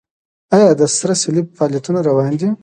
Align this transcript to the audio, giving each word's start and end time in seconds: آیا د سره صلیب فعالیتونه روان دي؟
آیا 0.55 0.69
د 0.79 0.81
سره 0.97 1.13
صلیب 1.23 1.47
فعالیتونه 1.57 1.99
روان 2.09 2.31
دي؟ 2.39 2.47